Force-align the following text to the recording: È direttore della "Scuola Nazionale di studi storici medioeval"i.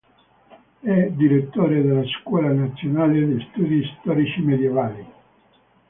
È 0.79 1.11
direttore 1.11 1.83
della 1.83 2.01
"Scuola 2.07 2.49
Nazionale 2.51 3.23
di 3.23 3.45
studi 3.51 3.83
storici 3.99 4.41
medioeval"i. 4.41 5.05